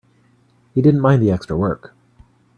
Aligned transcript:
He 0.73 0.81
didn't 0.81 1.01
mind 1.01 1.21
the 1.21 1.29
extra 1.29 1.55
work. 1.55 1.93